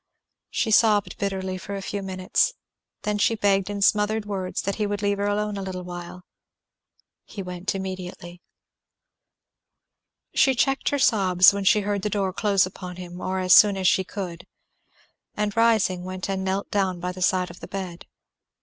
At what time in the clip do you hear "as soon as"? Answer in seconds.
13.37-13.87